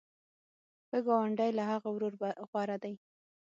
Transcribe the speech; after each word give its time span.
ښه 0.87 0.97
ګاونډی 1.07 1.51
له 1.57 1.63
هغه 1.71 1.87
ورور 1.91 2.13
غوره 2.49 2.77
دی. 2.83 2.93